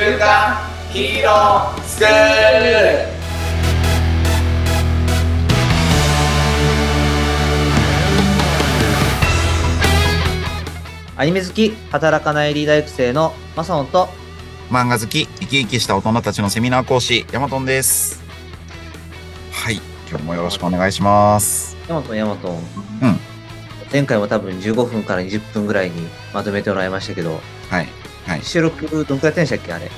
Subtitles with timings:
[0.00, 0.56] 週刊
[0.90, 3.06] ヒーロースクール
[11.18, 14.08] アニメ好き、働かないリーダー育成のマサオンと、
[14.70, 18.22] 漫画好き、生き生きした大人たちのセミナー講師、ヤマトンです。
[19.52, 19.82] はい。
[20.08, 21.76] 今日もよろしくお願いします。
[21.90, 22.54] ヤマトンヤマトン。
[22.54, 22.62] うん。
[23.92, 27.99] 前回も多分15分から20分ぐらいにまとめてもらいましたけど、はい。
[28.30, 28.42] はい。
[28.44, 29.90] 収録どんくらいやってんでしたっけあれ？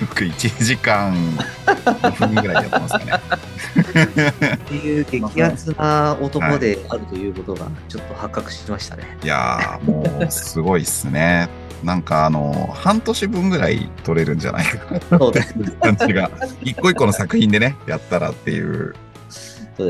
[0.00, 3.12] 僕1時間2分ぐらいでやってますかね。
[4.54, 9.16] っていう激アツな男であるということがちょっと発覚しましたね。
[9.22, 11.48] いやー、もうすごいっすね。
[11.84, 16.28] なんかあの、半年分ぐらい取れるんじゃないかなそうです感じが、
[16.62, 18.94] 一個一個の作品でね、やったらっていう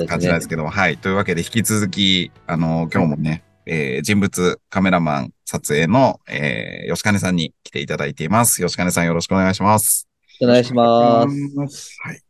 [0.06, 0.48] 感じなんです。
[0.48, 0.98] けども、はい。
[0.98, 8.62] というわけで、引き続き、あの、今日もね、えー人物、カメラマン、撮影の、えー吉金さんに来ていただいています。
[8.62, 10.08] 吉金さんよろしくお願いします。
[10.40, 11.96] お願いします。
[12.02, 12.20] はい。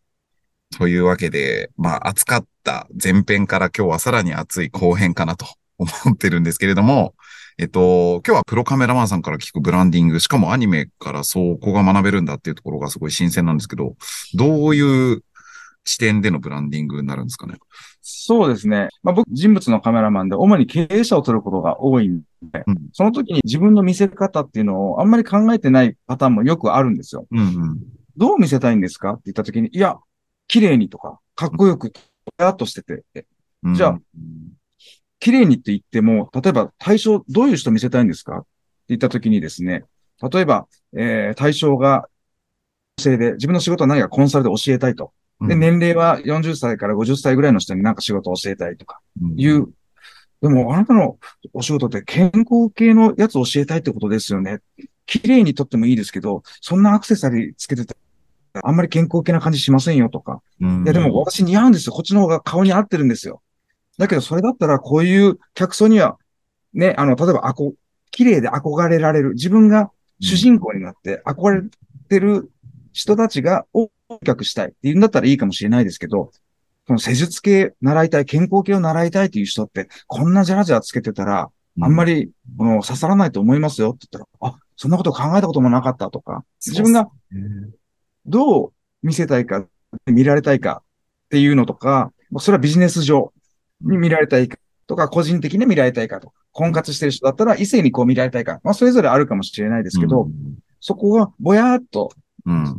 [0.77, 5.46] というわけで、まあ、暑かった前編から今日はさらに暑い後編かなと
[5.78, 7.14] 思ってるんですけれども、
[7.58, 13.96] えっと、今日はプロカメラマンさんから聞くブランディング、しかもアニメからそこが学べるんだっていうところがすごい新鮮なんですけど、
[14.34, 15.22] どういう
[15.87, 17.55] 視点でのブランディングになるんですかね。
[18.03, 18.89] そうですね。
[19.03, 27.27] まあ、僕、人物のカメラマンで、主に経営者を撮ることが多いんで、うんその時に自分の見せ方っていうのをあんまり考えてないパターンもよくあるんですよ。
[27.31, 27.79] うんうん。
[28.17, 29.97] どう見せたいんですかって言った時に、いや、
[30.48, 33.05] 綺麗にとか、かっこよく、ぽやっとしてて、
[33.62, 34.01] うんじゃあ
[35.19, 38.48] 綺麗にって言っても、例えば対象、どういう人見せたいんですかって
[38.89, 39.84] 言った時にですね、
[40.31, 42.09] 例えば、えー対象が
[42.98, 45.12] 女性で、自分の仕事は何かコンサルで教えたいと。
[45.41, 49.01] で、うん年齢は40歳から50歳ぐらいの人になんか仕事を教えたいとか。
[49.20, 49.69] うんいう。
[50.42, 51.19] でも、あなたの
[51.53, 54.61] お仕事って健康系のやつを教えたいってことですよね。
[55.07, 57.95] 綺麗にとってもいいですけど、そんなアクセサリーつけてた
[58.55, 60.42] らあんまり健康系な感じしませんよとか。
[60.61, 61.92] うんいや、でも私似合うんですよ。
[61.92, 63.42] こっちの方が顔に合ってるんですよ。
[63.98, 66.19] だけど、それだったらこういう客層には、
[66.75, 67.75] ね、あの、例えば、あこ、
[68.11, 69.33] 綺麗で憧れられる。
[69.33, 71.63] 自分が主人公になって憧れ
[72.08, 72.51] てる
[72.96, 76.30] 人たちがを顧客したいっていうんだったらいいかもしれないですけど、
[76.86, 87.11] その施術系習いたい、健康系を習いたいっていう人って、こんなジャラジャラつけてたら、あんまり、この刺さらないと思いますよって言ったら、あ、そんなこと考えたこともなかったとか、自分が
[88.24, 89.67] どう見せたいか、
[90.07, 90.83] 見られたいか
[91.27, 93.34] っていうのとか、それはビジネス上
[93.83, 96.33] に見られたいかとか、個人的に見られたいかと。
[96.52, 98.61] 婚活してる人だったら異性にこう見られたいか。
[98.64, 100.30] まあ、それぞれあるかもしれないですけど、
[100.80, 102.11] そこがぼやーっと、
[102.46, 102.79] うん、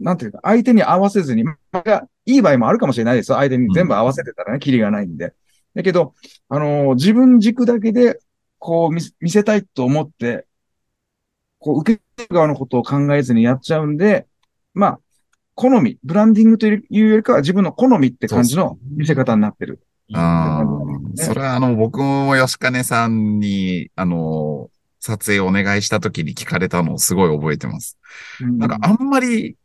[0.00, 3.36] なんていうか、相手に合わせずに、まあ、いい場合もあるかもしれないですよ。
[3.36, 5.34] 相手に全部合わせてたらね、キリがないんで。
[5.74, 6.14] だけど、
[6.48, 8.18] あのー自分軸だけで、
[8.58, 10.46] こう見せ、見せたいと思って、
[11.58, 14.26] こう、受け手側のことを考えずにやっちゃうんで、
[14.72, 15.00] まあ、
[15.54, 19.80] 好み、ブランディングというよりかは自分の好みって感じの見せ方になってる。
[20.12, 24.70] ああ、ねそれはあの、僕も吉金さんに、あの、
[25.04, 27.98] 撮影お願いした時に聞かれたのをすごい覚えてます。
[28.40, 29.56] なんかあんまり、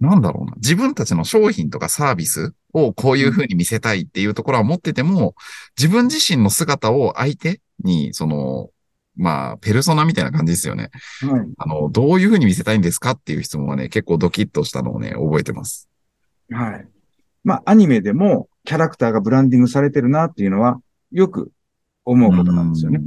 [0.00, 5.36] なんだろうな、自分たちの商品とかサービスをこういう風に見せたいっていうところは持ってても、
[5.78, 8.70] 自分自身の姿を相手に、その、
[9.16, 10.90] まあ、ペルソナみたいな感じですよね。
[11.20, 11.48] はい。
[11.58, 15.88] あの、どういう風に見せたいんですかっていう質問はね、結構ドキッとしたのをね、覚えてます。
[16.50, 16.88] はい。
[17.44, 20.80] まあ、アニメでもキャラクターがブランディングされてるなっていうのは、
[21.12, 21.52] よく
[22.04, 23.00] 思うことなんですよね。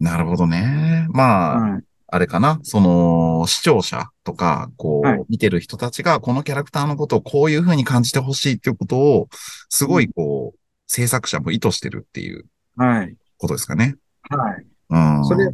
[0.00, 0.06] うん。
[0.06, 1.06] なるほどね。
[1.10, 1.82] まあ、はい。
[2.12, 9.28] あれかなその、視聴者とか、こう、はい見てる人たちが、このキャラクターのことをこういう風に感じてほしいっていうことを、
[9.68, 12.46] すごいこう、制作者も意図してるっていう
[12.76, 13.14] はい。
[13.38, 13.94] ことですかね。
[14.28, 14.66] はい。
[14.90, 15.24] うん。
[15.24, 15.46] それ、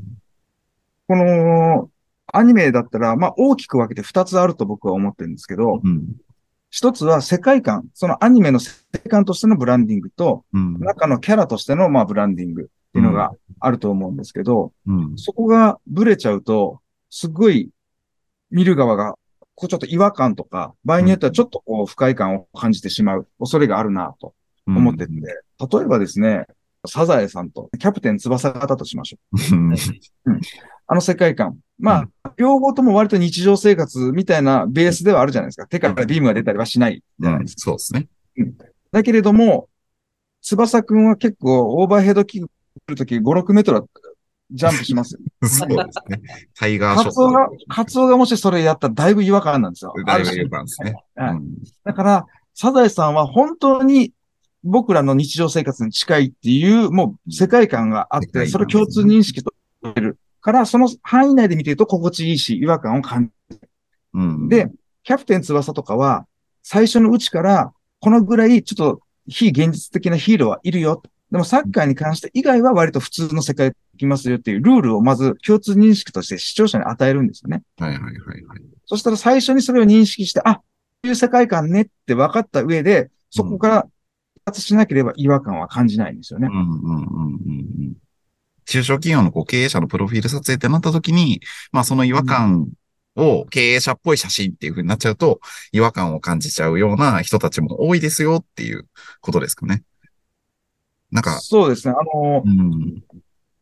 [1.09, 1.91] この、
[2.33, 6.07] アニメだったら、まあ、大きく分けて二つあると僕は思ってるんですけど、うん。
[6.71, 10.81] 一つは世界観、そのアニメの世界観としてのブランディングと、うん。
[10.81, 15.13] 中のキャラとしての、まあ、ブランディングっていうのがあると思うんですけど、うん。
[15.17, 17.71] そこがブレちゃうと、すごい
[18.51, 19.15] 見る側が、
[19.55, 24.35] こうちょっと違和感とか、場合によってはちょっとこう不快感を感じてしまう恐れがあるなと
[24.67, 26.47] 思ってて、例えばですね、
[26.87, 29.19] サザエさんとキャプテン翼型としましょ
[29.53, 29.73] うん。
[29.73, 29.77] う。
[30.87, 31.59] あの世界観。
[31.79, 35.67] まあ、両方とも割と日常生活みたいなベースではあるじゃないですか。
[35.67, 37.61] 手からビームが出たりはしないじゃないですか。
[37.63, 38.09] そうですね。
[38.93, 39.69] だけれども、
[40.43, 42.51] 翼くんは結構オーバーヘッドキック来
[42.87, 43.87] るとき5、6メートルは
[44.51, 45.21] ジャンプしますよ。
[45.49, 46.21] そうですね。
[46.55, 47.11] タイガーショット。
[47.11, 49.93] カツオが、カツオがもしそれやったらだいぶ違和感なんですよ。
[49.95, 50.95] だいぶある種言うですね。
[51.17, 54.13] はいうんだから、サザエさんは本当に
[54.65, 59.53] 僕らの日常生活に近いっていう、もう世界観があって、世界観それを共通認識と
[59.95, 63.69] れるから、その範囲内で見てると心地いいし、違和感を感じる。
[64.15, 64.49] うん。
[64.49, 64.71] で、
[65.03, 66.27] キャプテン翼とかは、
[66.63, 71.03] 最初のうちから、このぐらいちょっと非現実的なヒーローはいるよ。
[71.31, 77.63] でもサッカーに関して以外は割と普通の世界できますよっていうルールをまず共通認識として視聴者に与えるんですよね。
[77.79, 78.13] はいはいはい
[78.45, 78.61] はい。
[78.87, 80.63] そしたら最初にそれを認識して、あ、こ
[81.05, 83.91] ういう世界観ねって分かった上で、そこから発
[84.45, 86.61] 達しなければ違和感は感じないんですよねうん。
[86.61, 87.53] うんうんうんう
[87.91, 87.95] ん。
[88.65, 91.41] 中小企業のこう経営者のプロフィール撮影ってなった時に、
[91.73, 92.69] まあその違和感
[93.17, 95.41] を経営者っぽい写真っていう風になっちゃうと、
[95.73, 98.87] 違和感を感じちゃうような人たちも多いですよっていう
[99.21, 99.83] ことですかね。
[101.17, 101.95] なんか、そうですね。
[101.99, 103.03] あの、うん、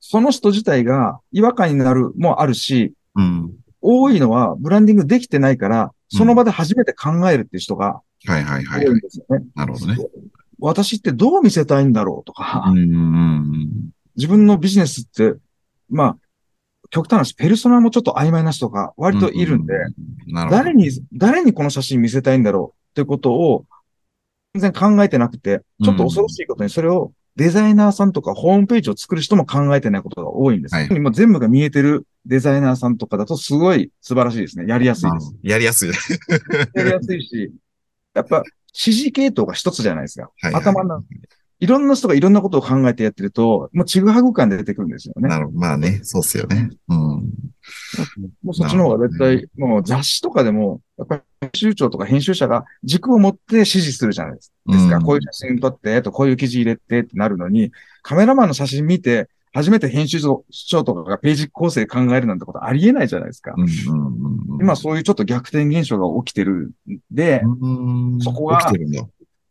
[0.01, 3.53] その人自体が違和感になるもあるし、うん。
[3.81, 8.99] 多いのはブランディングできてないから、その場で初めて考えるっていう人がはいはいは多い、はいいん。
[8.99, 9.47] ですよね。
[9.55, 9.97] なるほどね。
[10.59, 12.75] 私ってどう見せたいんだろうとか。
[14.17, 15.35] 自分のビジネスって、
[15.89, 16.19] まあ、
[16.91, 19.75] 極端な話、ペルソナもちょっと曖昧な人が割といるんで。
[20.51, 23.65] 誰に、誰にこの写真見せたいんだろうってことを
[24.55, 30.75] 全然考えてなくて、ちょっと恐ろしいことにそれをデザイナーさんとかホームページを作る人も考えてないことが多いんです。
[30.75, 34.67] はいもう全部が見えてるデザイナーさんとかだとすごい素晴らしいですね。
[34.67, 35.35] やりやすいです。
[35.43, 35.91] やりやすい。
[36.75, 37.53] やりやすいし、
[38.15, 38.43] やっぱ
[38.73, 40.31] 指示系統が一つじゃないですか。
[40.41, 41.05] はいはい頭の中
[41.61, 45.29] いろんな人がいろんなことを考えてやってると、もうちぐはぐ感で出てくるんですよね。
[45.29, 45.59] なるほど。
[45.59, 46.71] まあね、そうっすよね。
[46.89, 46.97] うん。
[46.99, 47.23] も
[48.49, 54.51] うそっちの方が絶対、もう雑誌とかでも、やっぱり編集長とか編集者が軸を持って指示するじゃないです
[54.89, 54.97] か。
[54.97, 57.73] うんこういう写真撮って、とこういう記事入れてってなるのに、
[58.03, 63.55] カメラマンの写真見て、初めて編集長とかがページ構成考えるなんてことありえないじゃないですか。
[64.61, 69.03] 今そういうちょっと逆転現象が起きてるんで、うんそこが起きてるんだ。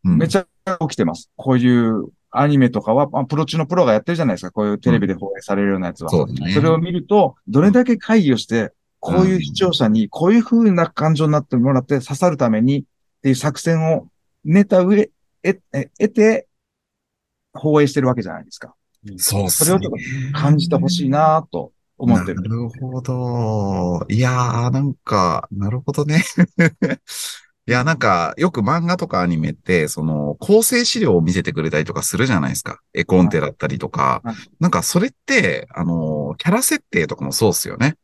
[0.04, 0.46] うんめちゃ
[0.80, 1.30] 起きてます。
[1.36, 4.50] こういうアニメとかは、まあ、プロ中のプロがやってるじゃないですか。
[4.50, 6.10] こういうテレビで放映されるようなやつは。
[6.10, 6.52] そうだね。
[6.52, 8.72] それを見ると、どれだけ会議をして、
[9.04, 12.84] こういう視聴者に、こういう風な感情になってもらって刺さるためにっ
[13.22, 14.08] ていう作戦を
[14.44, 15.10] 練た上、
[15.42, 16.48] え、え得て、
[17.52, 18.74] 放映してるわけじゃないですか。
[19.18, 19.66] そうっすね。
[19.66, 22.40] それをちょっと感じてほしいなと思ってる。
[22.40, 24.06] なるほど。
[24.08, 26.24] いやー、なんか、なるほどね。
[27.66, 32.80] いや、なんか、よく漫画とかアニメって、その、構成資料を見せてくれたりとかするじゃないですか。
[32.94, 34.22] 絵コンテだったりとか。
[34.24, 37.96] はいなんか、それって、あの、キャラ設定とかもそうっすよね。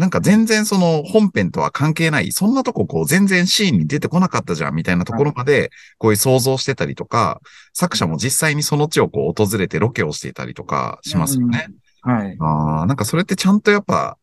[0.00, 7.42] なんか全然その本編とは関係ない、そんなとここう全然シーンに出てこなかったじゃんみたいなところまで、こういう想像してたりとか、
[7.74, 11.68] 作者も実際にその地をこう訪れてロケをしていたりとかしますよね。
[12.00, 12.36] はい。
[12.40, 14.16] ああ、なんかそれってちゃんとやっぱ、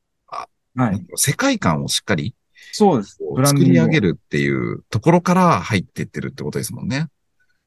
[0.76, 1.06] はい。
[1.16, 2.34] 世界観をしっかり
[2.72, 3.20] そうです。
[3.46, 7.06] 作り上げるっていうところから入っていってるってことですもんね。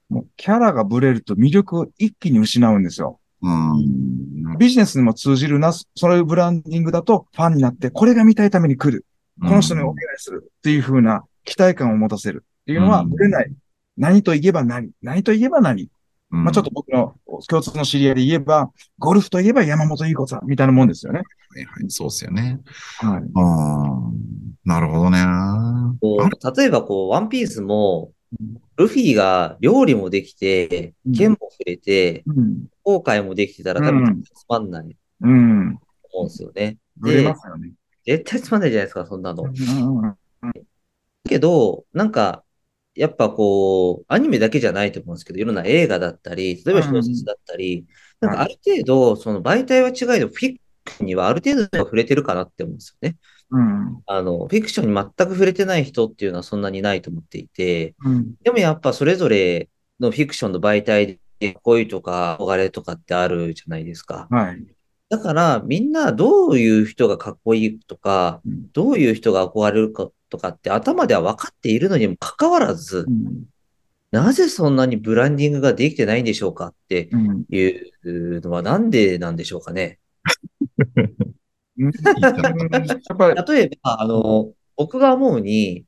[0.09, 3.20] もうキャラがブレると魅力を一気に失うんですよ。
[3.43, 4.59] うん。
[4.59, 9.07] ビジネスにも通じるな、そういうブランディングだとファンになって、これが見たいために来る。
[9.41, 13.53] この人にお願いするっていう風な期待感を持たせるっていうのはうんブレない。
[13.97, 15.91] 何と言えば何何と言えば何、
[16.31, 17.15] うんまあちょっと僕の
[17.49, 21.23] 共通の知り合いで言えば、ゴルフといえば山本優子さんみたいなもんですよね。
[21.53, 22.61] はいはい、そうっすよね。
[22.99, 23.23] はい。
[23.35, 24.13] ああ、
[24.65, 25.19] なるほどね。
[26.57, 28.13] 例えばこう、ワンピースも、
[28.81, 32.67] ルフィが料理もできてうん、剣も触れて、うん。
[32.83, 35.79] 後悔もできてたら多うん分つまんないとうん。
[36.13, 36.79] 思うんですよね。
[36.97, 37.73] ブレますよね。
[38.05, 39.45] 絶対つまんないじゃないですか、そんなの。
[39.45, 40.17] うん
[41.29, 42.45] けど、なんか、
[42.95, 47.87] やっぱこう、アニメだけじゃないと思うんですけど、いろんな映画だったり、例えば小説だったり、
[48.21, 53.17] なんかある程度、その媒体は違いで、フィクションにはある程度は触れてるかなって思うんですよね。
[53.51, 54.03] うん。
[54.07, 58.35] あの、フィクションに全く触れてない人っていうのはそんなにないと思っていて、うん。
[58.43, 64.29] でもやっぱそれぞれのフィクションの媒体で恋とか憧れとかってあるじゃないですか。
[64.31, 64.65] はい。
[65.09, 73.45] だからみんなどういう人がかっこいいとか、うんどういう人が憧れるかとかって頭では分かっているのにもかかわらずう、ん。
[74.13, 77.45] なぜそんなにブランディングができてないんでしょうかってうん。
[77.51, 79.99] いうのはなんでなんでしょうかね。
[81.81, 85.85] 例えば、あの、僕が思うに、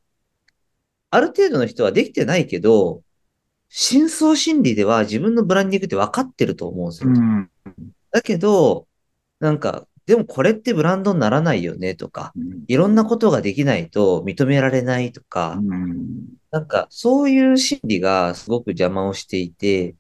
[1.11, 3.03] ある程度の人はできてないけど、
[3.69, 6.91] 深層心理では自分のブランディングって分かってると思うん。
[6.91, 7.11] ですよ。
[7.11, 7.51] うん。
[8.11, 8.87] だけど、
[9.41, 9.59] なん。
[9.59, 12.33] か、でもこれってブランドにならないよねとか、
[12.69, 12.95] いろん。
[12.95, 16.29] なことができないと認められないとか、うん。
[16.51, 16.67] なん。
[16.67, 19.95] かそういう心理がすごく邪魔をしていて、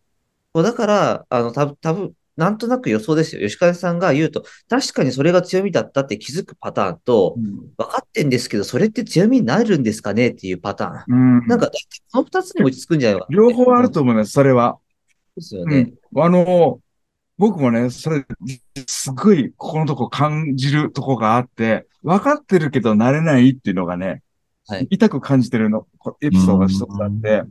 [0.55, 3.43] だから、あの、たぶん、なんとなく予想ですよ。
[3.43, 7.37] 吉川さんが言うと、確かにそれが強みだったって気づくパターンと、
[7.77, 11.41] 分かってんですけど、それって強みになるんですかねっていうパターン。
[11.41, 11.47] うん。
[11.47, 11.71] なんか、
[12.13, 13.37] この二つに落ち着くんじゃないかな。
[13.37, 14.79] 両方あると思います、それは。
[15.37, 15.93] ですよね。
[16.13, 16.23] うん。
[16.23, 16.81] あの、
[17.39, 18.25] 僕もね、それ、
[18.87, 24.23] すごい、ここのとこ感じるとこがあって、分かってるけど慣れないっていうのがね、
[24.67, 27.43] はい痛く感じてるの、こエピソードが一つあって、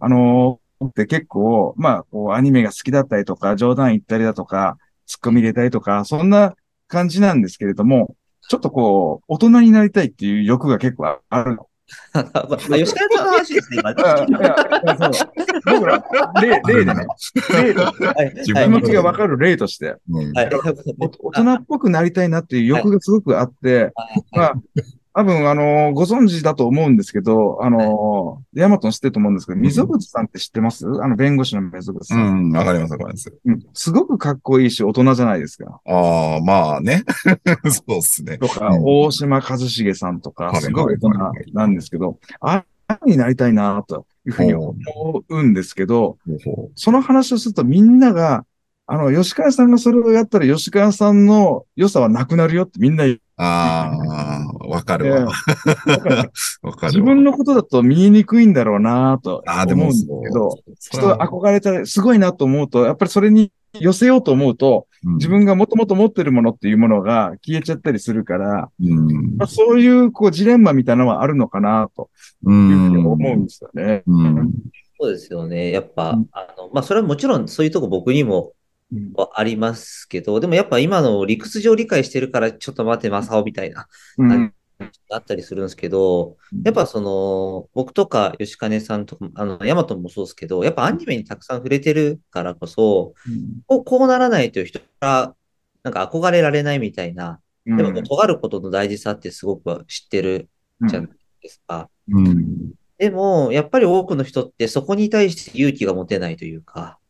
[0.00, 6.54] あのって結構、まあ、こう、アニメが好きだったりとか、冗談言ったりだとか、ツッコミ入れたりとか、そんな
[6.88, 8.16] 感じなんですけれども、
[8.48, 11.56] ちょっとこう、大人になりたいっていう欲が結構ある。
[11.56, 11.68] の。
[12.14, 13.94] まあ、吉川さんの話ですね、今。
[15.72, 16.04] 僕ら、
[16.40, 17.06] 例、例でね、
[17.52, 18.32] 例で、はい。
[18.36, 20.48] 自分気持ちがわかる例として、大
[21.32, 23.92] 人っぽくなりたいなっていう欲がすごくあって、
[24.32, 24.54] まあ、
[25.16, 30.86] 多分、あの、ご存知だと思うんですけど、あの、ヤマトン知ってると思うんですけど、溝口さんって知ってます？
[30.86, 32.16] あの、弁護士の溝口さ。
[32.16, 33.32] うんん、わかります、わかります。
[33.44, 35.80] うんすごくかっこいいし、大人じゃないですか。
[35.86, 37.04] ああ、まあね。
[37.70, 38.38] そうっすね。
[38.38, 41.10] とか、うん大島一茂さんとか、はいすごい大人
[41.52, 44.74] なんですけど、ああになりたいな、というふうに思
[45.28, 46.18] うんですけど、
[46.74, 48.44] その話をするとみんなが、
[48.86, 53.04] あの、吉川さんがそれをやったら吉川さんの良さはなくなるよってみんな
[53.36, 53.90] あ
[54.62, 55.26] あ、わかるわ。
[55.26, 55.32] わ
[55.96, 56.16] かる
[56.62, 56.88] わ。
[56.88, 63.50] 自分のことだと見えにくいんだろうなとああ、でも思うんですけど、人憧れたらすごいなと思うと、やっぱりそれに
[63.80, 72.08] 寄せようと思うと、うん自分がもともと持ってるものっていうものが消えちゃったりするから、うんまあ、そういうこうジレンマみたいなのはあるのかなと
[72.42, 73.06] ういうふうにん。
[73.06, 74.02] 思うんですよね。
[74.06, 74.50] うん。
[74.98, 75.70] そうですよね。
[75.72, 78.52] やっぱ、うんあの、まあ、それはもちろんそういうとこ僕にも
[79.34, 83.88] ありますけど、でもやっぱ今の理屈上理解してるから、ちょっと待って、マサオみたいな、
[84.18, 84.54] うん。
[85.10, 93.14] あったりするんですけど、やっぱその、僕とか吉金さんとか、あの、ヤマトもそうですけど、やっぱアニメにたくさん触れてるからこそ、
[93.66, 95.34] こうこうならないという人から、
[95.82, 97.76] なんか憧れられないみたいな、うん。
[97.76, 100.48] でも尖ることの大事さってすごく知ってる
[100.88, 101.10] じゃない
[101.42, 101.88] ですか。
[102.08, 102.72] うん。
[102.98, 107.03] でも、やっぱり多くの人ってそこに対して勇気が持てないというか、うん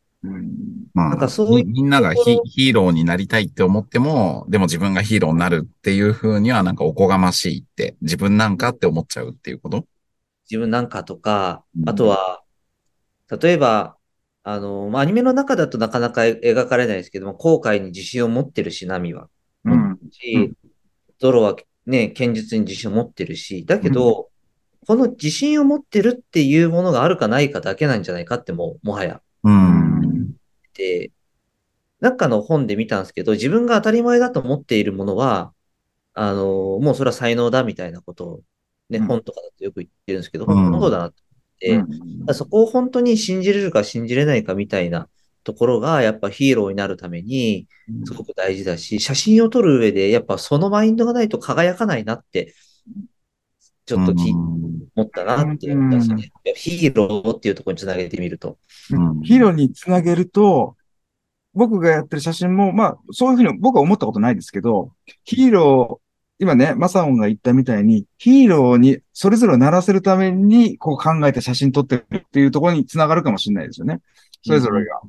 [0.95, 9.85] まあ、なんかそういうみみんながヒヒーローになりたいって思っても、でも自分がヒーローになるっていう風にはなんかおこがましいって、自分なんかって思っちゃうっていうこと？
[10.50, 11.88] 自分なんかとかう、ん。
[11.88, 12.43] あとは、
[13.40, 13.97] 例えば、
[14.43, 19.28] あの、まあ、アニメの中だとなかなか描かれないですけども、後悔に自信を持ってるし、ナミは。
[19.64, 19.99] うん。
[20.11, 20.52] し、
[21.19, 24.28] ゾロはね、剣術に自信を持ってるし、だけど、
[24.87, 29.23] この自信を持ってるっていうものがあるかないかだけなんじゃないかってもう、もはや。
[29.45, 29.84] うん。
[30.75, 31.11] で、
[32.00, 35.52] なんかの本で見たんですけど、自分が当たり前だと思っているものは、
[36.14, 36.45] あの、
[36.81, 38.40] もうそれは才能だみたいなことを、
[38.90, 39.07] ね、うん。
[39.07, 40.71] 本とかだとよく言ってるんですけど、うん。
[40.73, 45.09] 本うだなと思って、うんそこを本当に信じれるか信じれないかみたいな
[45.45, 47.69] ところが、やっぱヒーローになるために、
[48.04, 52.54] すごく大事だし、写真を撮る上で、やっぱそのマインドがないと輝かないなって、
[53.87, 54.64] ちょっときうん
[54.97, 56.33] 思ったなって思ったんですよね。
[56.57, 58.59] ヒーローっていうところにつなげてみると。
[58.91, 60.76] うんヒーローにつなげると、
[61.55, 64.93] 僕がやってる写真も、まあ、そういうふうに僕は思ったことないですけど、
[65.25, 66.05] ヒーロー、
[66.41, 74.00] 今ね、マサオンが言ったみたいに、ヒーローにそれぞれをならせるために、こう考えて写真撮ってるっていうところにつながるかもしれないですよね。
[74.43, 75.00] それぞれが。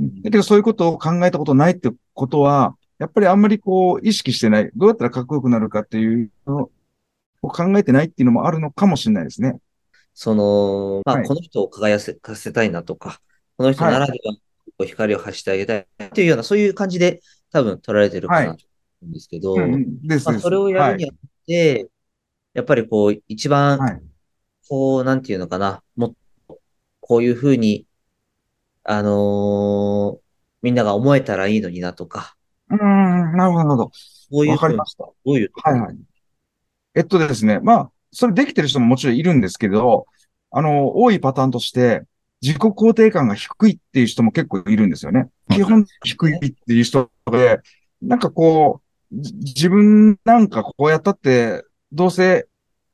[0.00, 4.70] だけどそういうことを考えたことないってことは、やっぱりあんまりこう意識してない。
[4.76, 6.70] どうやったらかっこよくなるかっていうの
[7.42, 9.58] を考えてないっていうのもあるのかもしれないですね。
[10.14, 13.20] その、まあ、はいこの人を輝かせたいなとか、
[13.56, 14.34] この人ならでは
[14.76, 17.20] こう光を発してあげたいっていうような、そういう感じで
[17.52, 18.58] 多分取られてるかなと思
[19.02, 20.18] うんですけど、うんまあ。
[20.20, 21.16] それをやるにあっ
[21.46, 21.88] て、
[22.54, 24.02] やっぱりこう、一番、はい
[24.68, 26.14] こう、なんていうのかな、もっ
[26.46, 26.60] と、
[27.00, 27.86] こういうふうに、
[28.84, 30.28] あのー
[30.60, 32.36] みんなが思えたらいいのになとか、
[32.68, 32.80] はい。
[32.80, 33.84] うん、なるほど、なるほど。
[33.86, 33.92] こ
[34.40, 34.76] ういうふうに。
[34.76, 35.96] どういうはいはい。
[36.98, 40.06] えっとですね、まあ、それできてる人ももちろんいるんですけど、
[40.50, 42.02] あの、多いパターンとして、
[42.42, 45.28] 自己肯定感が低いっていう人も結構いるんですよね。
[45.48, 47.60] 基本低いっていう人で、
[48.02, 52.48] なんかこう、じ自分なんかこうやったって、どうせ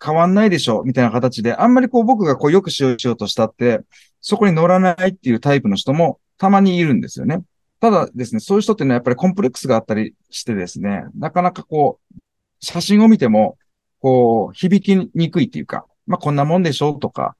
[0.04, 3.80] 変わんないでしょ、みたいな形で、あんまりこう僕がこうよくしようしようとしたって、
[4.20, 7.42] そこに乗らないっていうタイプの人もたまにいるんですよね。
[7.80, 12.18] ただですね、そういう人っていうのはやっぱりコンプレックスがあったりしてですね、なかなかこう、
[12.60, 13.58] 写真を見ても、
[14.04, 17.36] こう、響きにくいっていうか、まあこんなもんでしょうとか、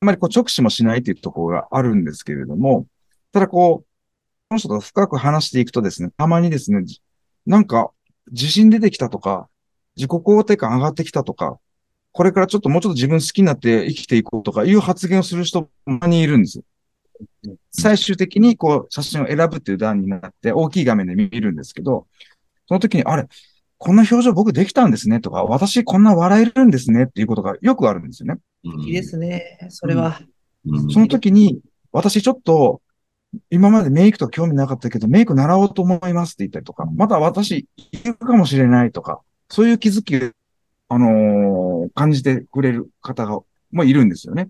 [0.00, 2.86] あんまりこう直視もしないっていうところがあるんですけれども、
[3.32, 3.84] ただこう、
[4.50, 6.84] この人と深く話していくとですね、たまにですね、
[7.44, 7.90] なんか
[8.30, 9.48] 自信出てきたとか、
[9.96, 11.58] 自己肯定感上がってきたとか、
[12.12, 16.60] これからちょっともうちょっと自分好きになって生きていこうとかいう発言をする人もたにいるんです。
[17.72, 22.06] 最終的にこう写真を選ぶっていう段になって大きい画面で見るんですけど、
[22.68, 23.26] その時に、あれ、
[23.84, 28.40] こんな表情僕できたんですねとか、私こんな笑えるんですねっていうことがよくあるんですよね。
[28.62, 29.58] いいですね。
[29.68, 30.18] それは。
[30.66, 31.60] うんその時に、
[31.92, 32.80] 私ちょっと、
[33.50, 40.16] 今までメイクと興味なかったけど、メイク習おうと思いますって言ったりとか、また私、いるかもしれないとか、そういう気づき
[40.88, 44.48] あのー感じてくれる方が、もいるんですよね。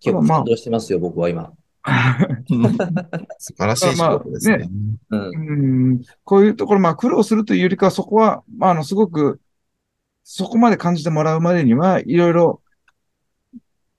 [0.00, 1.52] 結構まあ感動してますよ、僕は今。
[3.38, 4.68] 素晴らしい仕事ですね。
[5.10, 5.30] うん。
[5.30, 9.40] うんこういうところ、まあ苦労するというよりかは、そこは、まあ、あの、すごく、
[10.22, 12.62] そこまで感じてもらうまでには、いろいろ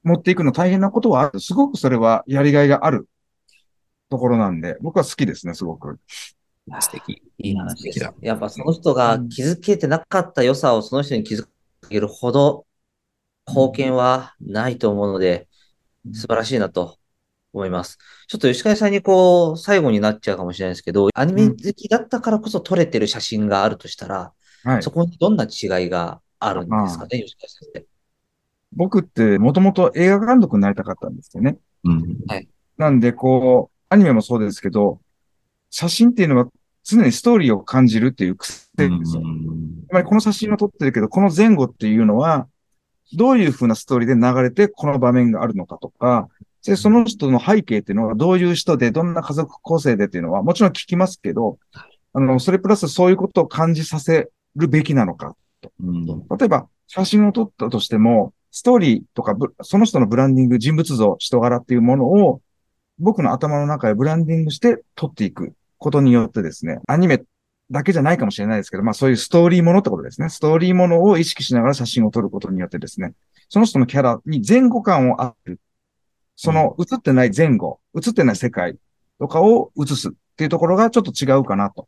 [0.03, 1.39] 持っていくの大変なことはある。
[1.39, 3.09] すごくそれはやりがいがある
[4.09, 5.99] ところなんで、僕は好きですね、すごく。
[6.79, 7.21] 素敵。
[7.39, 8.13] いい話です。
[8.21, 11.45] やっぱその人が気づけてなかった良さをその人に気づ
[11.89, 12.65] けるほど
[13.47, 15.49] 貢献はないと思うので、
[16.13, 16.97] 素晴らしいなと
[17.53, 17.97] 思います。
[18.27, 24.33] ちょっと吉川さんにこう、最後になっちゃうかもしれないですけど、アニメ好きだったからこそ撮れてる写真があるとしたら、
[24.63, 24.91] はいそ。
[24.91, 27.85] こにどんな違いがあるんですかね、吉川先生。
[28.75, 31.57] 僕って、もともと映画監督になりたかったんですよね。
[31.83, 32.17] うん。
[32.77, 34.99] なんで、こう、アニメもそうですけど、
[35.69, 36.47] 写真っていうのは
[36.83, 39.23] 常にストーリーを感じるっていう癖ですよ。
[39.89, 42.47] つまりこの写真を撮ってるけど、この前後っていうのは、
[43.13, 46.29] どういう風なストーリーで流れてこの場面があるのかとか、
[46.65, 51.57] で、その人の背景っていうのはどういう人で、どんな家族構成でっていうのはもちろん聞きますけど、
[52.13, 55.35] あの、それプラスそういうことを感じさせるべきなのか。
[55.79, 56.05] うん。
[56.05, 62.41] 例えば、写真を撮ったとしても、ストーリーとかブ、その人のブランディング、人物像、人柄っていうものを、
[62.99, 67.23] 僕の頭の中でブランディングして撮っていくことによってですね、アニメ
[67.71, 70.29] だけじゃないかもしれないですけど、まあそういうストーリーものってことですね。
[70.29, 73.13] ストーリーものを意識しながら写真を撮ることによってですね、
[73.49, 75.59] その人のキャラに前後感をある。
[76.35, 78.77] その映ってない前後、映ってない世界
[79.19, 81.87] とかを映すっていうところがちょっと違うかなと。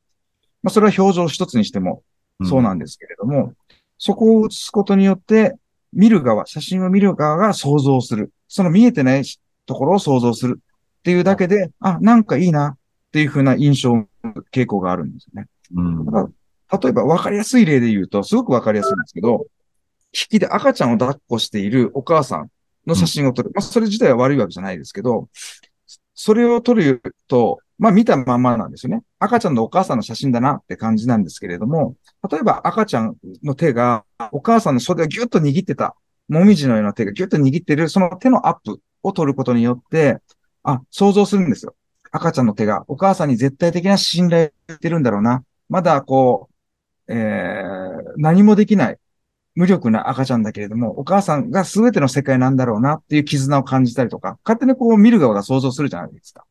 [0.64, 2.04] まあそれは表情一つにしても
[2.44, 3.54] そうなんですけれども、
[3.98, 5.56] そこを映すことによって、
[5.94, 8.32] 見る側、写真を見る側が想像する。
[8.48, 9.24] その見えてない
[9.66, 12.78] ところを想像するっていうだけで、あ、なんかいいなっ
[13.12, 14.06] ていう風な印象、
[14.52, 15.48] 傾向があるんですよね。
[15.76, 16.06] うん。
[16.06, 16.30] だか
[16.70, 19.46] ら例えば分かりやすい例で言うと、すごく分かりやすいんですけど、
[20.14, 22.50] 引きで赤ちゃんを抱っこしているお母さん
[22.88, 23.52] の写真を撮る。
[23.54, 25.30] まあ、それ自体は悪いわけじゃないですけど、
[26.14, 29.04] それを撮ると、まあ見たまんまなんですよね。
[29.20, 31.96] 赤ちゃんのお母さんの写真だなって感じなんですけれども、
[32.30, 35.96] 例えば赤ちゃんの手がお母さんの袖をギュッと握ってた、
[36.30, 40.20] もみじのような手がギュッと握ってる、その手のアップを撮ることによって、
[40.64, 41.76] あ、想像するんですよ。
[42.12, 45.44] 赤ちゃんの手がお母さんに絶対的な信頼してるんだろうな。
[45.68, 46.50] まだこ
[47.08, 48.98] う、えー、何もできない、
[49.56, 56.46] 無力な赤ちゃんだけれども、お母さんが全ての世界なんだろうなっていう絆を感じたりとか、勝手にこう見る側が想像するじゃないですか。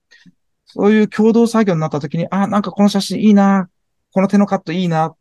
[0.64, 3.69] そういう共同作業になった時に、あ、なんかこの写真いいな、
[4.12, 5.14] この手のカットいいな。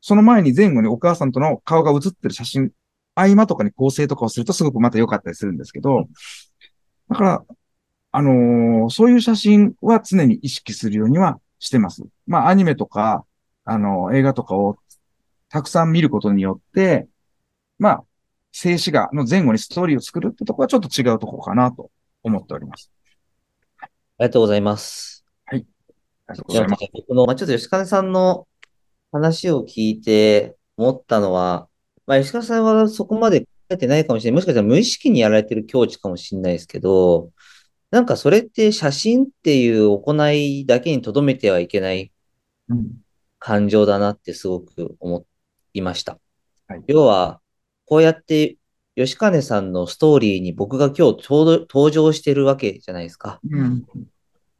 [0.00, 2.70] その前に前後にお母さんとの顔が写ってる写真、
[3.14, 6.08] 合間とかに構成とかをするとすごくまた良かったりするんですけど、
[7.08, 7.44] だから、
[8.12, 12.02] あのーそういう写真は常に意識するようにはしてます。
[12.26, 13.24] まあ、アニメとか、
[13.64, 14.76] あの映画とかを
[15.52, 17.08] たくさん見ることによって、
[17.78, 18.04] まあ、
[18.52, 21.90] 静止画の前後にストーリーを作るってところはちょっと違うところかなと
[22.22, 22.90] 思っております。
[23.78, 23.90] あり
[24.28, 25.26] がとうございます。
[25.44, 25.66] あり
[26.26, 26.88] がとうございます。
[26.94, 28.48] 僕の、まあ、ちょっと吉川さんの
[29.12, 31.68] 話を聞いて思ったのは、
[32.06, 34.36] まあ、吉川さんはそこまで書いてないかもしれない。
[34.36, 37.30] もしかしたら無意識にやられてる境地かもしれないですけど、
[37.90, 42.10] なんかそれって写真っていう行いだけに留めてはいけない
[42.70, 43.02] うん
[43.44, 45.26] 感情だなってすごく思
[45.74, 46.18] いました。
[46.68, 46.82] はい。
[46.86, 47.40] 要は、
[47.86, 48.56] こうやって
[48.96, 53.40] 吉金さんのストーリーに僕が今日ちょうど登場してるわけじゃないですか。
[53.48, 53.84] うん。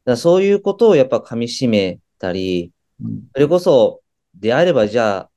[0.05, 2.71] だそういうことをやっぱ噛み締めたり、
[3.01, 3.23] うん。
[3.33, 4.01] それこそ、
[4.33, 5.29] であればじゃあ、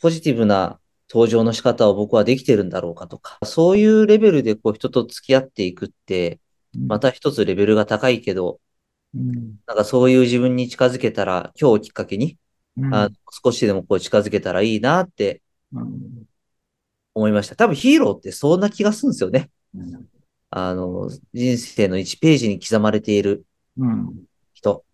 [0.00, 6.40] ポジティブな登場の仕方を僕はできてるんだろうかとか、そういうレベルでこう人と付き合っていくって、
[6.74, 8.60] また一つレベルが高いけど、
[9.14, 9.56] うん。
[9.66, 12.36] なんかそういう自分に近づけたら、今日をきっかけに、うん
[12.92, 13.10] あ
[13.44, 16.26] 少しでもこう近づけたらいいなってうん
[17.14, 17.56] 思いました。
[17.56, 19.50] 多分ヒーローってそんな気がするんですよね。
[19.74, 20.08] うん
[20.54, 23.46] あの、人生の1ページに刻まれている
[23.78, 24.84] うん人。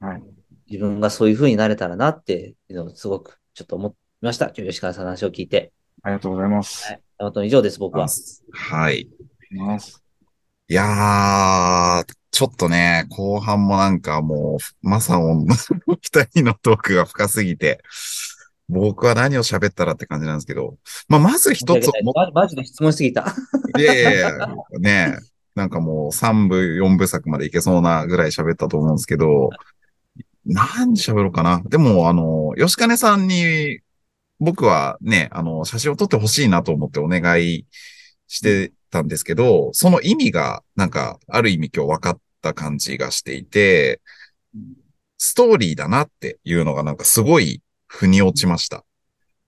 [0.00, 0.22] はい。
[0.70, 3.92] 自分がそういう風になれたらなっていうのをすごくちょっと思い
[4.22, 4.46] ました。
[4.46, 5.72] 今日吉川さんの話を聞いて。
[6.02, 6.86] ありがとうございます。
[6.86, 7.02] はい。
[7.18, 8.06] 本当に以上です、僕は。
[8.52, 9.08] はい。
[9.50, 10.02] ます
[10.68, 15.54] いやー、ちょっとね、後半もなんかもう、マサオンの
[16.00, 17.82] 二人のトークが深すぎて、
[18.70, 23.34] 僕は何を喋ったらって感じなんですけど、まあ、まず一つママジで質問しすぎた。
[23.78, 24.46] いやいやいや、
[24.80, 25.18] ねえ、
[25.54, 29.50] なんかもう三部、四部作までいけそうなぐらい喋ったと思うんですけど、
[30.46, 31.62] 何喋ろうかな。
[31.66, 33.80] でも、あの、吉金さんに、
[34.40, 37.66] 僕はね、あの、写真を撮ってほしいなと思ってお願い
[38.26, 44.00] してたんですけど、その意味が、なんか、ある意味今日分かった感じがしていて、
[45.18, 48.84] ストーリーだなっていうのがなんかすごい腑に落ちました。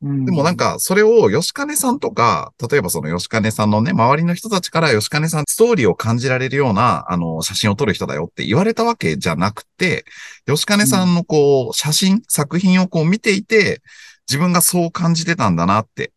[0.03, 10.05] うんでもなん、か、それを吉金さんとか、例えばその吉金さんのね、周りの人たちから吉金さんストーリーを感じられるような、あの、写真を撮る人だよって言われたわけじゃなくて、
[10.47, 13.83] 吉金さんのこう、写真、作品をこう見ていて、
[14.29, 16.13] 自分がそう感じてたんだなって。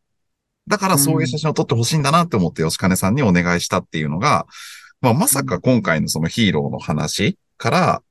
[0.68, 4.46] だからそういう写真を撮ってほしいんだなって思って吉金さんにお願いしたっていうのが、
[5.02, 8.04] まあまさか今回のそのヒーローの話から、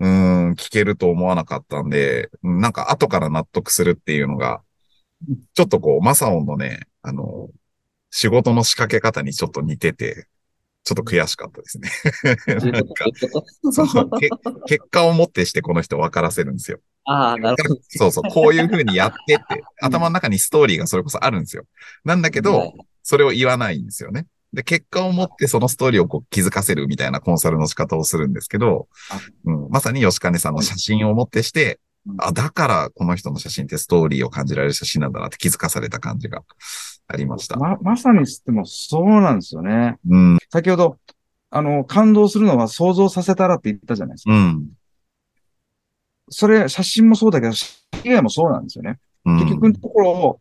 [0.00, 0.08] うー
[0.50, 4.62] ん、聞けると思わなかったんで、うんなんか後から納得するっていうのが、
[5.54, 7.48] ちょっとこう、マサオンのね、あの、
[8.10, 10.26] 仕事の仕掛け方にちょっと似てて、
[10.84, 11.90] ちょっと悔しかったですね。
[12.72, 13.04] なんか、
[13.72, 14.28] そのけ
[14.66, 16.80] 結果をもってしてこの人分からせるんですよ。
[17.04, 17.80] ああ、なるほど。
[17.88, 21.64] そうそう、こういう風にやってって、頭の中にストーリーがそれこそあるんですよ。
[22.04, 24.26] なんだけど、それを言わないんですよね。
[24.52, 28.88] で、結果をもってそのストーリーをこう気づかせるみたいなコンサルの仕方をするんですけど、
[29.44, 31.80] うん、まさに吉金さんの写真をもってして、
[32.18, 36.42] あ、だからこの人の写真ってストーリーを感じられる写真なんだなって気づかされた感じが
[37.08, 37.56] ありました。
[37.56, 39.96] ま、まさにしてもそうなんですよね。
[40.08, 40.98] うん、先ほど、
[41.50, 44.32] あの、感動するのは想像させたらって言ったじゃないですか。
[44.32, 44.68] うん、
[46.28, 47.66] それ、写真もそうだけど、写
[48.02, 48.98] 真以外もそうなんですよね。
[49.24, 49.38] うん。
[49.38, 50.40] 結局のところ、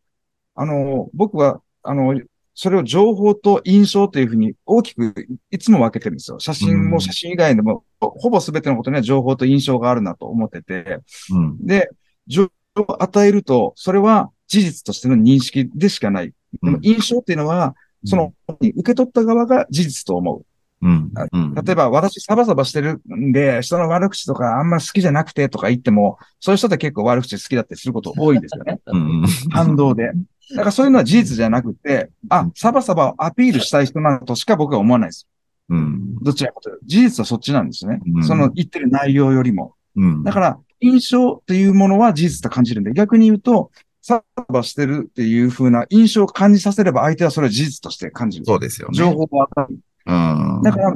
[0.56, 2.20] あの、僕は、あの、
[2.54, 5.14] それを情報と印象というふうに大きく
[5.50, 6.40] いつも分けてるんですよ。
[6.40, 11.00] 写真うんも写真以外でも、ほぼ全てのことには情報と印象があるなと思ってて、
[11.32, 11.90] うん、で、
[12.28, 16.34] 情報を与えると、それは事実としての認識でしかない。
[16.62, 20.46] でも印象っていうのは、その、受け取った側が事実と思う。
[20.82, 21.54] うん、うん。
[21.54, 28.80] 例えば、私サバサバしてるんで、人の悪口とかあんま好きじゃなくてとか言っても、そういう人って結構悪口好きだったりすること多いんですよね。
[28.88, 30.12] うん、反動で。
[30.52, 35.28] だからそういうのは事実じゃなくて、あ、サバサバをアピールしたい人なのとしか僕は思わないです。
[35.70, 36.86] うん、どちらかというと。
[36.86, 38.02] 事実はそっちなんですね。
[38.16, 39.76] うんその言ってる内容よりも。
[39.96, 40.24] うん。
[40.24, 48.46] だから、印象っていうものは事実と感じるんで、逆に言うと、サバサバしてるっていう風な印象を感じさせれば相手はそれを事実として感じる。
[48.46, 48.98] そうですよね。
[48.98, 49.80] 情報を与える。
[50.12, 50.62] うん。
[50.64, 50.96] だから、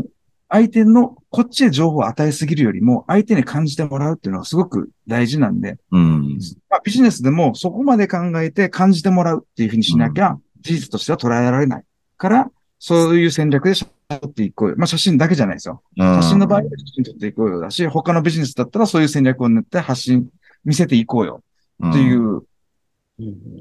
[0.49, 6.39] 相手の、こっちへ情報を与えすぎるよりも、相手に感じてもらうっていうのがすごく大事なんで、うん。
[6.69, 11.83] まあ、ビジネスでもそこまで考えて感じてもらうっていうふうにしなきゃ、事実としては捉えられない。
[12.17, 14.75] から、そういう戦略で写真撮っていこうよ。
[14.77, 15.81] まあ、写真だけじゃないですよ。
[15.97, 20.29] 写真の場合は写真撮っていこうよだし、他のビジネスだったらそういう戦略を練って発信、
[20.63, 21.41] 見せていこうよ
[21.87, 22.37] っていうん。
[22.37, 22.45] う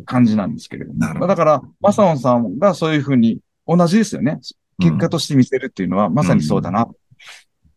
[0.05, 0.99] 感じなんですけれども。
[0.99, 4.41] なるほどまあだから、マサオンさんがそういうふうに同じですよね。
[4.79, 6.89] 結果として見せるっていうのは、まさにそうだな、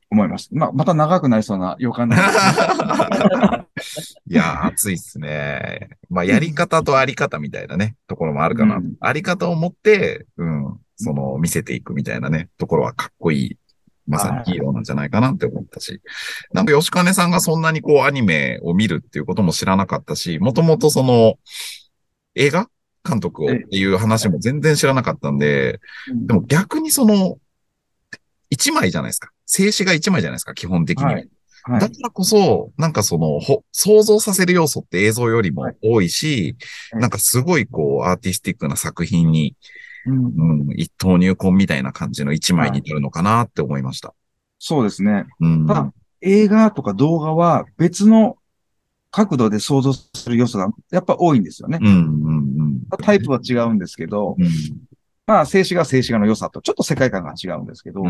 [0.09, 0.49] 思います。
[0.51, 3.67] まあ、また長くなりそうな予感なんですけど
[4.29, 5.89] いやー、熱いっすね。
[6.09, 8.77] まあ、やり方とあり方みたいなね、ところもあるかな。
[8.77, 13.57] うんあり方を持って、うん、その、見せていくみたいなね、ところはかっこいい。
[14.07, 16.01] まさにヒーローなんじゃないかなって思ったし。
[16.53, 21.35] なんか、吉金さんがそんなにこう、アニメを見るっていうことも知らなかったし、もともとその、
[22.35, 22.69] 映画
[23.03, 25.79] 監督をっていう話も全然知らなかったんで、
[26.13, 27.37] でも逆にその、
[28.49, 29.31] 一枚じゃないですか。
[29.45, 31.11] 静止が一枚じゃないですか、基本的には。
[31.11, 31.29] はいはい
[31.69, 36.55] だからこそ、なんかその、ほ、想像させる要素って映像よりも多いし、
[36.91, 39.57] はいなんかすごいこう、アーティスティックな作品に、
[40.05, 44.13] うんうん、一等入魂みたいな感じの一枚になるのかなって思いました。
[44.59, 45.25] そうですね。
[45.41, 45.67] うん。
[45.67, 48.37] ただ、映画とか動画は別の
[49.11, 51.79] 角度で想像する要素がやっぱ多いんですよね。
[51.81, 52.56] うん、うん、
[53.01, 54.47] タイプは違うんですけど、うん。
[55.25, 58.07] まあ、静止画静止画の良さとちょっと世界観が違うんですけど、うん。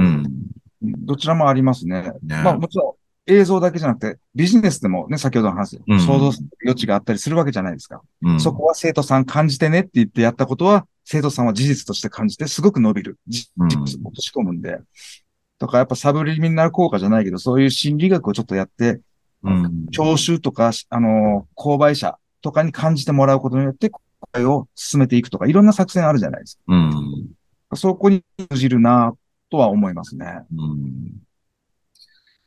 [0.84, 1.06] うん。
[1.06, 2.12] どちらもありますね。
[2.24, 2.94] ねまあ、もちろん
[3.28, 8.02] 映像だけじゃなくて、ビジネスでもね、先ほどの話、うん想像する余地があったりするわけじゃないですか。
[8.22, 13.18] うんそこは生徒さん感じてねって言ってやったことは、生徒さんは事実として感じてすごく伸びる。
[13.58, 14.80] 落とし込むんで。
[15.60, 19.02] とか、やっぱサブリミナル効果じゃないけど、そういう心理学をちょっとやって、
[19.44, 19.88] うん。
[19.92, 26.92] 聴衆とか、あの、購買者とかに感じてもらうことによって、これを進めていくとか、いろんな作戦あるじゃないですうん。
[27.70, 27.76] か。
[27.76, 29.16] そこに通じるな
[29.50, 30.26] とは思いますね。
[30.56, 31.22] うん。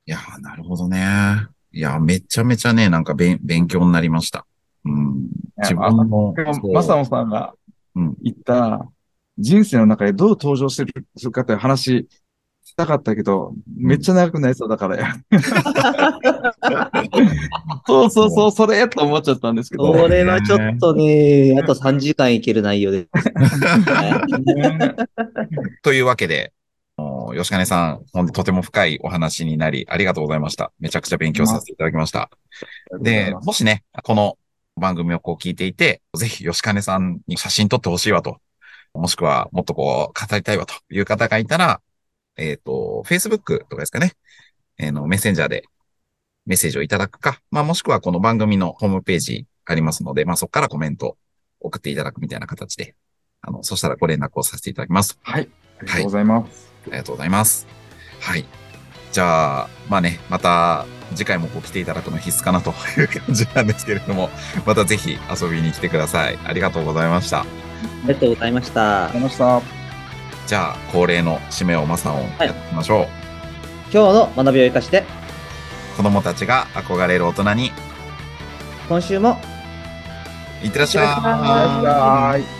[0.06, 1.46] いやー、なるほどね。
[1.72, 4.46] いやー、めちゃめちゃね、なんか勉勉強になりました。
[4.84, 5.28] うん。
[5.58, 6.04] 自分の
[6.34, 7.54] でも、そうマサオさんが
[7.94, 8.88] うん言った、
[9.38, 10.92] 人生の中でどう登場する
[11.32, 12.08] かという話
[12.70, 14.96] したかったけど、めっちゃ長くなりそうだから。
[17.86, 19.92] そうそうそう、それと思っちゃったんですけど。
[19.92, 23.08] これはちょっとね、あと3時間いける内容です。
[23.90, 24.24] は
[25.50, 26.52] いというわけで、
[27.36, 30.72] 吉金さん、本日とても深いお話になり、ありがとうございました。
[30.78, 32.30] めちゃくちゃ勉強させていただきました。
[33.00, 34.38] で、もしね、この
[34.76, 38.38] 番組をこう聞いていて、ぜひ吉金さんに写真撮ってほしいわと、
[38.94, 41.80] もしくはもっとこう語りたいわという方がいたら、
[42.40, 44.14] えっ、と、Facebook とかですかね、
[44.78, 45.64] えーのメッセンジャーで
[46.46, 51.18] メッセージをいただくか、まあもしくはこの番組のホームページありますので、まあそこからコメント
[51.60, 52.94] 送っていただくみたいな形で、
[53.42, 55.18] あの、そしたらご連絡をさせていただきます。
[55.22, 55.48] はい。
[55.78, 56.72] ありがとうございます。
[56.86, 57.66] ありがとうございます。
[58.20, 58.44] はい。
[59.12, 64.30] じゃあ、まあね、また次回もこう来ていただくの必須かなという感じなんですけれども、
[64.66, 66.38] またぜひ遊びに来てください。
[66.44, 67.40] ありがとうございました。
[67.40, 67.46] あ
[68.06, 69.79] りがとうございましたありがとうございました。
[70.50, 73.06] じゃあ、恒例の締めをマサオンやっていきましょう。
[73.92, 75.04] 今日の学びを生かして、
[75.96, 77.70] 子供たちが憧れる大人に、
[78.88, 79.40] 今週も
[80.60, 82.59] いってらっしゃい。